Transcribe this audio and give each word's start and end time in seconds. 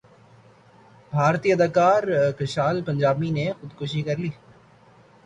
بھارتی 1.11 1.49
اداکار 1.53 2.01
کشال 2.39 2.75
پنجابی 2.85 3.29
نے 3.37 3.45
خودکشی 3.59 4.01
کرلی 4.07 4.29